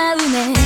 [0.00, 0.59] まうね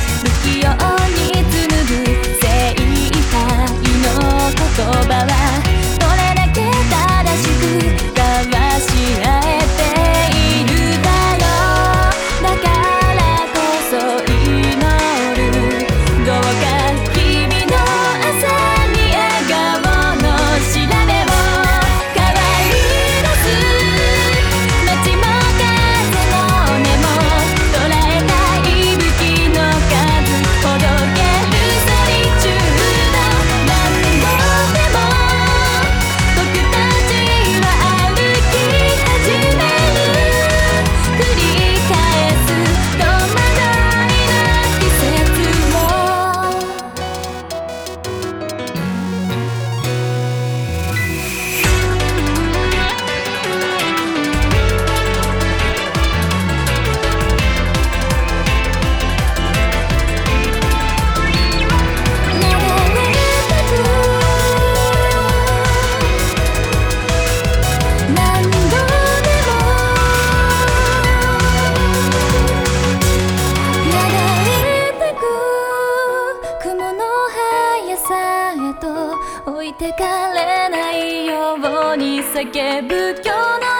[79.47, 81.53] 置いてかれないよ
[81.93, 83.74] うに叫ぶ今日の